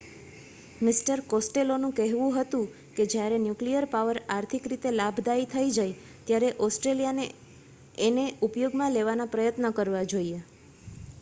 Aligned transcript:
mister 0.81 1.19
કોસ્ટેલોનુ 1.27 1.89
કહેવુ 1.97 2.29
હતુ 2.35 2.61
કે 2.95 3.05
જયારે 3.07 3.37
ન્યુક્લીયર 3.39 3.85
પાવર 3.91 4.17
આર્થિક 4.29 4.63
રીતે 4.67 4.93
લાભદાયી 4.93 5.49
થઇ 5.51 5.65
જાય 5.71 5.95
ત્યારે 6.27 6.49
ઓસ્ટ્રેલિયાને 6.65 7.25
એને 8.05 8.23
ઉપયોગ 8.47 8.79
માં 8.79 8.95
લેવાના 8.95 9.31
પ્રયત્ન 9.31 9.69
કરવા 9.73 10.05
જોઈએ 10.09 10.39